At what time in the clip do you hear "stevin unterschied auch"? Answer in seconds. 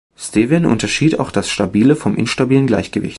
0.17-1.29